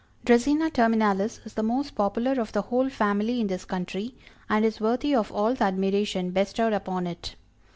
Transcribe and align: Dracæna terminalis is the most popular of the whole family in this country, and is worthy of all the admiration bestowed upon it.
Dracæna 0.25 0.71
terminalis 0.71 1.41
is 1.45 1.53
the 1.53 1.61
most 1.61 1.93
popular 1.93 2.41
of 2.41 2.51
the 2.53 2.63
whole 2.63 2.89
family 2.89 3.39
in 3.39 3.45
this 3.45 3.65
country, 3.65 4.15
and 4.49 4.65
is 4.65 4.81
worthy 4.81 5.13
of 5.13 5.31
all 5.31 5.53
the 5.53 5.65
admiration 5.65 6.31
bestowed 6.31 6.73
upon 6.73 7.05
it. 7.05 7.35